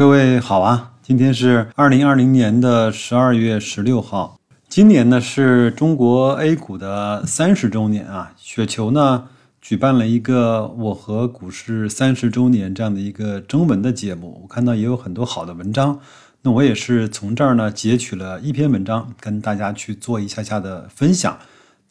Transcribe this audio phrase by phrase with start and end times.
[0.00, 4.40] 各位好啊，今天是二零二零年的十二月十六号。
[4.66, 9.28] 今年呢是中国 A 股的三十周年啊，雪球呢
[9.60, 16.00] 举办了一个我和股市三十周年这样的一个征文的节目，我看到也有很多好的文章，
[16.40, 21.38] 那我也是从这儿呢截取了一篇文章跟大家去做一下下的分享。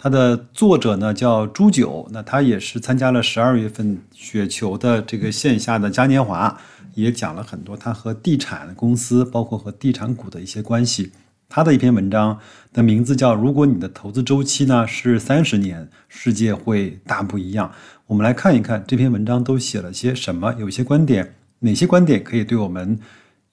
[0.02, 6.57] 它的作者呢叫朱九，那他也是参加了十二月份雪球的这个线下的嘉年华。
[6.95, 11.12] 也讲了很多他和地产公司，包括和地产股的一些关系。
[11.49, 12.40] 他的一篇文章
[12.71, 17.68] 的名字叫《如果你的投资周期呢是三十年，世界会大不一样》。
[18.07, 22.98] 我们来看一看这篇文章都写了些什么，有些观点，哪些观点可以对我们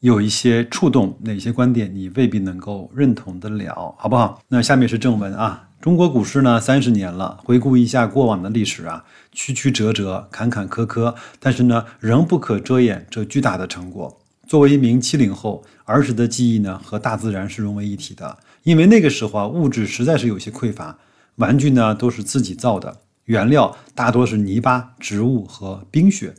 [0.01, 4.43] 有一些触动，哪些观点你未必能够认同得了，好不好？
[4.49, 5.69] 那下面是正文啊。
[5.81, 7.39] 中国股市呢，三十年了。
[7.45, 14.21] 回顾一下过往的历史啊，曲曲折折，坎坎坷坷，但是呢，仍不可遮掩这巨大的成果。
[14.47, 18.37] 作为一名七零后，儿时的记忆呢，和大自然是融为一体的。
[18.65, 20.99] 因为那个时候啊，物质实在是有些匮乏，
[21.37, 26.35] 玩具呢都是自己造的，原料大多是泥巴、植物和冰雪。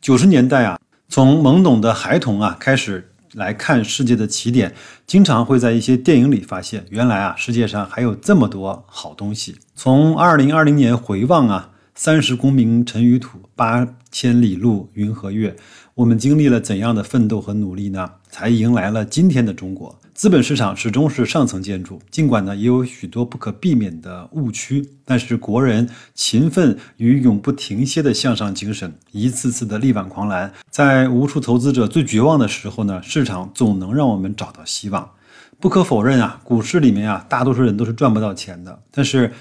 [0.00, 0.78] 九十年代啊，
[1.08, 3.12] 从懵懂的孩童啊开始。
[3.34, 4.74] 来看世界的起点，
[5.06, 9.56] 经常会在一些电影里发现，原来啊，世界上还有这么多好东西。
[9.74, 15.54] 从二零二零年回望啊，三十功名尘与土，八千里路云和月，
[15.98, 18.08] 我们经历了怎样的奋斗和努力呢？
[18.30, 19.98] 才迎来了今天的中国。
[20.14, 35.10] 资本市场始终是上层建筑，尽管呢也有许多不可避免的误区，但是国人勤奋与永不停歇的向上精神，一次次的力挽狂澜，在无数投资者最绝望的时候呢，市场总能让我们找到希望。
[35.58, 38.80] 不可否认啊，股市里面啊，大多数人都是赚不到钱的。
[38.92, 39.32] 但是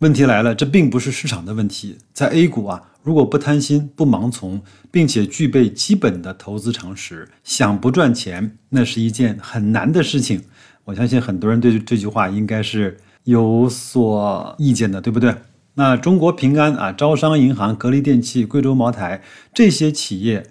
[0.00, 2.82] 问题来了，这并不是市场的问题，在 A 股啊。
[3.02, 10.44] 如果不贪心、不盲从，并且具备基本的投资常识，想不赚钱，那是一件很难的事情。
[10.84, 15.34] 我相信很多人对这句话应该是有所意见的，对不对？
[15.74, 19.22] 那中国平安啊、招商银行、格力电器、贵州茅台
[19.54, 20.46] 这些企业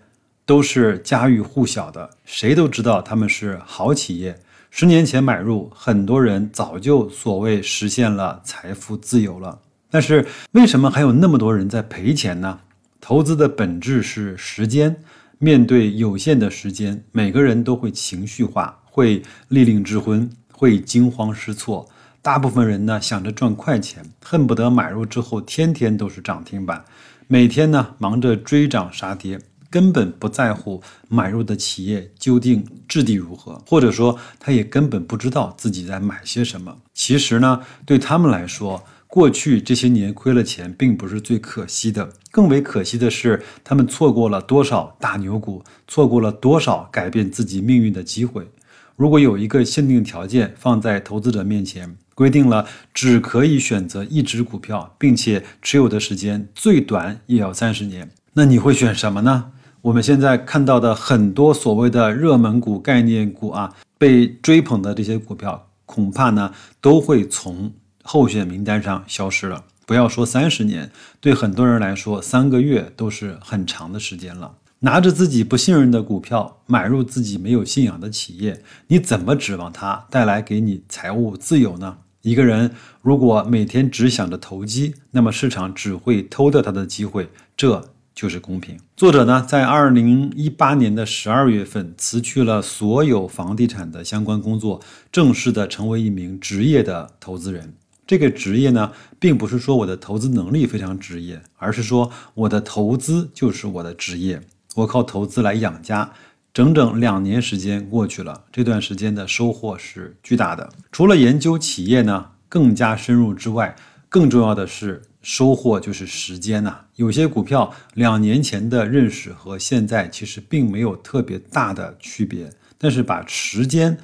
[0.45, 4.39] 都是家喻户晓的，谁都知道他们是好企业。
[4.69, 9.59] 十年前买入，很多人早就所谓实现了财富自由了。
[9.91, 12.59] 但是为什么还有那么多人在赔钱呢？
[13.01, 14.95] 投资的本质是时间，
[15.37, 21.89] 面对有限的时间，每个人都会情绪化，会利令智昏，会惊慌失措。
[22.21, 26.85] 大部分人呢想着赚快钱，恨不得买入之后天天都是涨停板，
[27.27, 29.41] 每天呢忙着追涨杀跌，
[29.71, 36.77] 根本不在乎买入的企业究竟质地如何，或者说他也根本不知道自己在买些什么。
[36.93, 48.49] 其实呢，对他们来说，过去这些年亏了钱，并不是最可惜的，更为可惜的是，他们错过了多少大牛股，错过了多少改变自己命运的机会。
[48.95, 59.51] 如果有一个限定条件放在投资者面前，规定了只可以选择一只股票，并且持有的时间最短也要三十年，那你会选什么呢？
[59.81, 67.73] 我们现在看到的很多所谓的热门股、概念股啊，被追捧的这些股票，恐怕呢都会从。
[68.03, 69.63] 候选名单上消失了。
[69.85, 74.53] 不要说三十年，对很多人来说，三个月都是很长的时间了。
[74.79, 81.97] 拿着自己不信任的股票买入自己没有信仰的企业，你怎么指望它带来给你财务自由呢？
[82.21, 87.29] 一个人如果每天只想着投机，那么市场只会偷掉他的机会。
[87.55, 87.89] 这。
[88.13, 88.77] 就是公平。
[88.97, 97.73] 作者呢，在二零一八年的十二月份辞去了所有房地产的相关工作，正式的成为一名职业的投资人。
[98.11, 98.91] 这个职业呢，
[99.21, 104.41] 并不是说我的投资能力非常职业，而是说我的投资就是我的职业。
[104.75, 106.11] 我靠投资来养家，
[106.53, 110.69] 整整两年时间过去了，这段时间的收获是巨大的。
[110.91, 113.73] 除了研究企业呢更加深入之外，
[114.09, 115.01] 更重要的是。
[115.21, 123.97] 收获就是时间呐，有些股票两年前的认识和现在其实并没有特别大的区别，但是把时间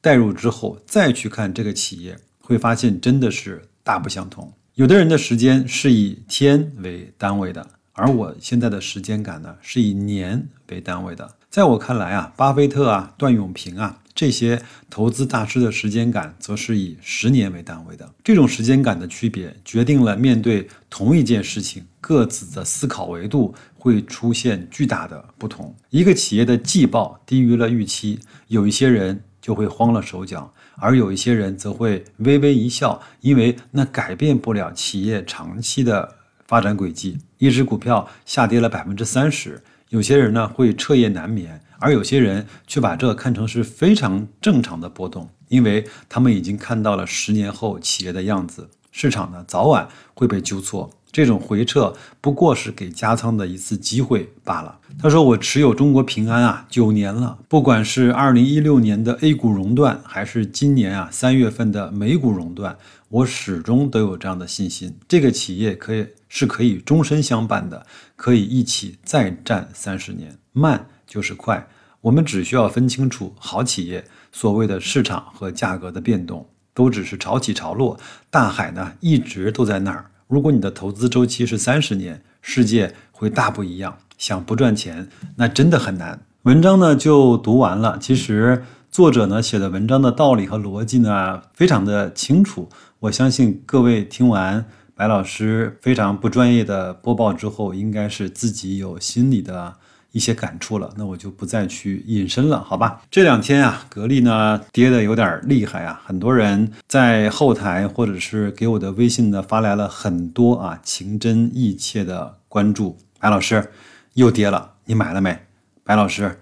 [0.00, 4.52] 带入之后再去看这个企业，会发现真的是大不相同。
[4.74, 11.36] 有的人的时间是以天为单位的，而我现在的时间感呢是以年为单位的。
[11.48, 14.00] 在我看来啊，巴菲特啊，段永平啊。
[14.14, 18.08] 这些投资大师的时间感，则是以十年为单位的。
[18.22, 25.74] 这种时间感的区别，决定了面对同一件事情，各自的思考维度会出现巨大的不同。
[25.90, 37.18] 一个企业的季报低于了预期，有一些人就会慌了手脚，而有一些人则会微微一笑，因为那改变不了企业长期的发展轨迹。
[37.36, 41.60] 一只股票下跌了百分之三十，有些人呢会彻夜难眠。
[41.78, 50.90] 而有些人却把这看成是非常正常的波动，因为他们已经看到了十年后企业的样子，市场呢早晚会被纠错。
[51.14, 54.80] 这种回撤不过是给加仓的一次机会罢了。
[54.98, 62.76] 他说：“我持有中国平安啊九年了，不管是二零一六年的 A 股熔断，还是今年啊三月份的美股熔断，
[63.08, 64.92] 我始终都有这样的信心。
[65.06, 67.86] 这个企业可以是可以终身相伴的，
[68.16, 70.36] 可以一起再战三十年。
[70.50, 71.64] 慢就是快，
[72.00, 74.04] 我们只需要分清楚好企业。
[74.32, 77.96] 所谓的市场和价格的变动，都只是潮起潮落，
[78.30, 83.98] 大海呢一直都在那儿。”如果你的投资周期是三十年，世界会大不一样。
[84.16, 86.20] 想不赚钱，那真的很难。
[86.42, 87.98] 文章呢就读完了。
[88.00, 92.68] 其实作者呢写的文章的道理和逻辑呢非常的清楚。
[93.00, 99.74] 我相信各位听完白老师非常不专业的播报之后，应该是自己有心理的。
[100.14, 103.02] 一些感触了，那我就不再去引申了，好吧？
[103.10, 112.96] 这两天啊，格力呢跌的有点厉害啊，很多人在后台或者是给我的微信呢发来了很多啊情真意切的关注。
[113.18, 113.72] 白老师
[114.12, 115.36] 又跌了，你买了没？
[115.82, 116.38] 白老师，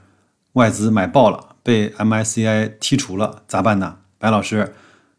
[0.53, 3.97] 外资买爆了，被 MSCI 剔除了，咋办呢？
[4.19, 4.75] 白老师，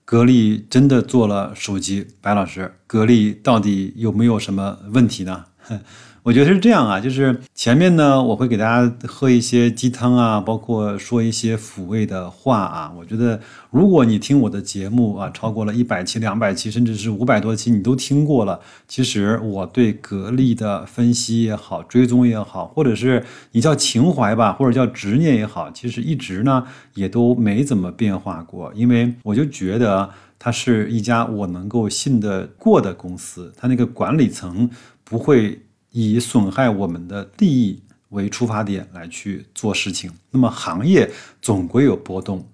[0.05, 2.07] 格力真的做了手机？
[2.21, 5.45] 白老师，格力到底有没有什么问题呢？
[5.63, 5.79] 哼
[6.23, 12.93] 我觉得是这样啊，就是前面呢，我会给大家喝一些鸡汤啊，包括说一些抚慰的话啊。
[12.97, 13.41] 我觉得，
[13.71, 18.61] 如果你听我的节目啊，超过了一百期、两百期，甚至是五百多期，你都听过了。
[18.87, 28.71] 其实我对格力的分析也好，追踪也好，或者是你叫情怀吧，或者叫执念也好，其实一直呢也都没怎么变化过。
[28.73, 30.09] 因为我就觉得
[30.39, 34.69] 它是一家我能够信得过的公司，它那个管理层
[35.03, 35.59] 不会。
[35.93, 41.09] 以损害我们的利益为出发点来去做事情，那么行业
[41.41, 42.45] 总归有波动，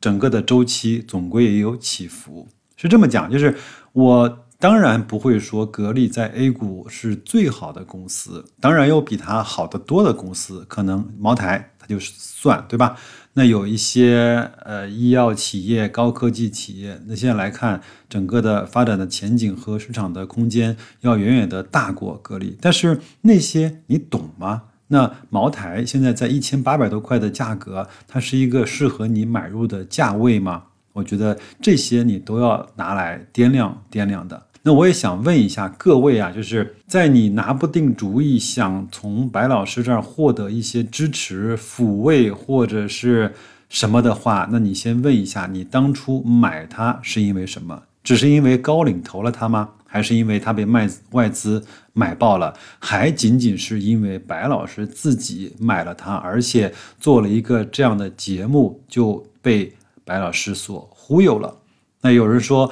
[0.00, 2.46] 整个的周期总归也有起伏，
[2.76, 3.30] 是这么讲。
[3.30, 3.56] 就是
[3.92, 12.96] 我当然不会说格力在 A 股是最好的公司，当然有比它好得多的公司，可能茅台就是算，对吧？
[13.34, 22.58] 那有一些呃医药企业、高科技企业，那现在来看，整个的发展的前景和市场的空间要远远的大过格力。
[22.60, 24.64] 但是那些你懂吗？
[24.88, 30.64] 那茅台现在在一千八百多块的价格，它是一个适合你买入的价位吗？
[30.94, 34.47] 我觉得这些你都要拿来掂量掂量的。
[34.68, 43.32] 那我也想问一下各位啊，就是在你拿不定主意，想从白老师这儿获得一些支持、抚慰或者是
[43.70, 47.82] 什么的话，那你先问一下，你当初买它是因为什么？
[48.04, 49.70] 只是因为高领投了它吗？
[49.86, 52.52] 还是因为它被卖外资买爆了？
[52.78, 56.70] 还仅仅是因为白老师自己买了它，而且
[57.00, 59.72] 做了一个这样的节目就被
[60.04, 61.56] 白老师所忽悠了？
[62.02, 62.70] 那有人说。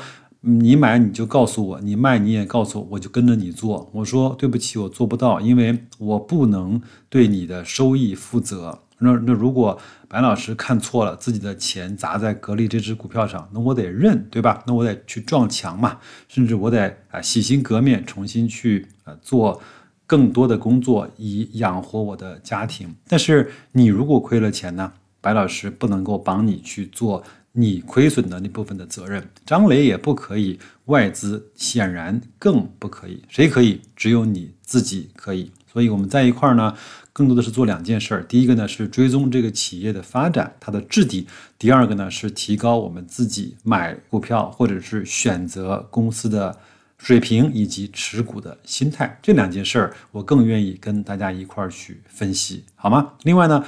[0.48, 3.90] 你买你就告诉我，你卖你也告诉我，我就跟着你做。
[3.92, 8.78] 我说对不起，我做不到，因为我不能对你的收益负责。
[8.98, 9.76] 那那如果
[10.06, 14.62] 白老师看错了，自己的钱砸在格力这只股票上，那我得认，对吧？
[14.68, 15.98] 那我得去撞墙嘛，
[16.28, 19.60] 甚至我得啊洗心革面，重新去呃做
[20.06, 22.94] 更多的工作，以养活我的家庭。
[23.08, 27.24] 但是你如果亏了钱呢，白老师不能够帮你去做。
[27.58, 33.22] 你亏损的那部分的责任，张磊也不可以，外资显然更不可以。
[33.30, 33.80] 谁可以？
[33.96, 35.50] 只有你自己可以。
[35.72, 36.76] 所以我们在一块儿呢，
[37.14, 38.22] 更多的是做两件事儿。
[38.24, 41.26] 第一个呢是追踪这个企业的发展，它的质地；
[41.58, 46.54] 第二个呢是提高我们自己买股票或者是选择公司的。
[46.98, 53.12] 水平以及持股的心态这两件事儿，我更愿意跟大家一块儿去分析，好吗？
[53.22, 53.62] 另外呢，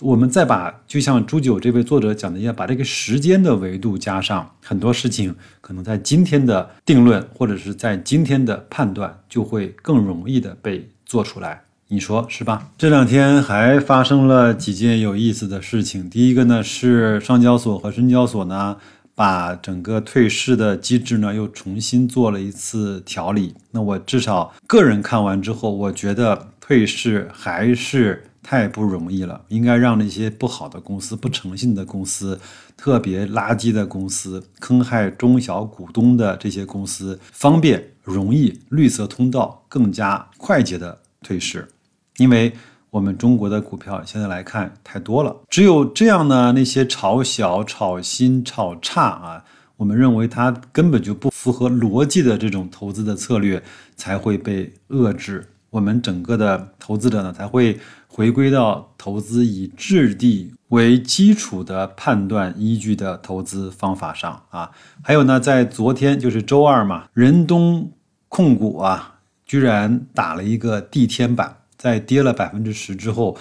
[0.00, 12.70] 我们再把就像朱九这位作者讲的一样，把这个时间的维度加上，很多事情可能在今天的定论或者是在今天的判断就会更容易的被做出来，你说是吧？
[12.76, 18.76] 这两天还发生了几件有意思的事情，第一个呢是上交所和深交所呢。
[19.14, 23.54] 把整个退市的机制呢，又重新做了一次调理。
[23.70, 29.44] 那我至少个人看完之后，我觉得退市还是太不容易了。
[29.48, 32.40] 应该让那些不好的公司、不诚信的公司、
[32.76, 41.68] 特别垃圾的公司、坑害中小股东的这些公司，方便、容易、绿色通道更加快捷的退市，
[42.16, 42.52] 因为。
[42.94, 49.44] 我们中国的股票现在来看太多了，只有这样呢，那些炒小、炒新、炒差啊，
[49.76, 53.60] 我们认为它根本就不符合逻辑的这种投资的策略
[53.96, 64.70] 才会被遏制，我们整个的投资者呢才会回归到投资以质地为基础的判断依据的投资方法上啊。
[65.02, 67.90] 还有呢，在昨天就是周二嘛，仁东
[68.28, 73.36] 控股啊，居然打了一个地天板，在跌了百分之十之后，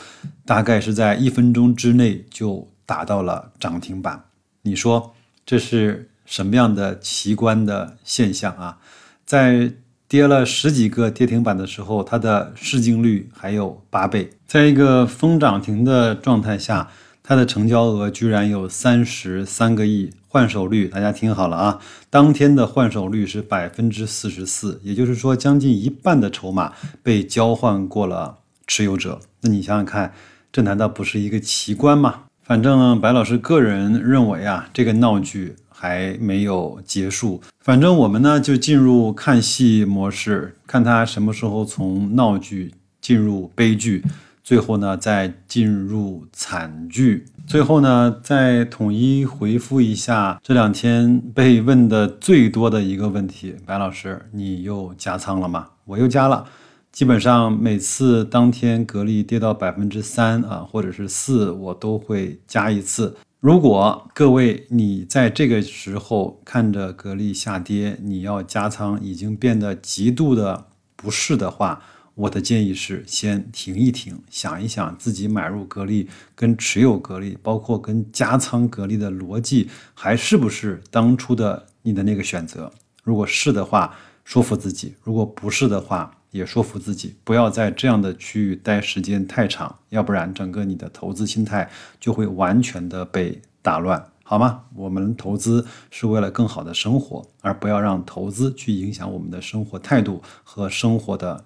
[0.45, 4.21] 大概是在一分钟之内就打到了涨停板。
[4.63, 8.79] 你说这是什么样的奇观的现象啊？
[9.25, 9.71] 在
[10.09, 16.91] 跌了十几个跌停板的时候，它的市净率还有八倍，在一个封涨停的状态下，
[17.23, 26.73] 它的成交额居然有三十三个亿，换手率大家听好了啊，当天的换手率是百分之四十四，也就是说将近一半的筹码
[27.03, 29.19] 被交换过了持有者。
[29.41, 30.11] 那你想想看，
[30.51, 32.21] 这难道不是一个奇观吗？
[32.41, 35.55] 反正白老师个人认为啊，这个闹剧。
[35.69, 44.01] 还没有结束，反正我们呢就进入看戏模式，看他什么时候从闹剧进入悲剧，
[44.43, 47.25] 最后呢再进入惨剧。
[47.47, 55.69] 最后呢再统一回复一下这两天被问的最多的一个问题：白老师，你又加仓了吗？
[55.85, 56.45] 我又加了，
[56.91, 63.15] 基本上每次当天格力跌到百分之三啊，或者是四，我都会加一次。
[63.41, 71.81] 如果各位你在这个时候看着格力下跌，你要加仓已经变得极度的不适的话，
[72.15, 82.71] 我的建议是先停一停，想一想自己买入格力跟持有格力，包括跟加仓格力的逻辑，还是不是当初的你的那个选择？
[83.03, 94.63] 如果是的话，说服自己；如果不是的话，也说服自己不要在这样的区域待时间太长，要不然整个你的投资心态就会完全的被打乱，好吗？
[94.75, 101.45] 我们投资是为了更好的生活，而不要让投资去影响我们的生活态度和生活的